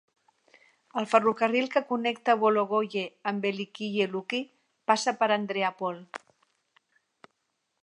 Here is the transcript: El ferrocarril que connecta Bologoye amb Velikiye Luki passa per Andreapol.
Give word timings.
El 1.01 1.07
ferrocarril 1.09 1.67
que 1.75 1.83
connecta 1.89 2.35
Bologoye 2.45 3.03
amb 3.33 3.47
Velikiye 3.49 4.09
Luki 4.15 4.41
passa 4.93 5.15
per 5.23 5.31
Andreapol. 5.39 6.03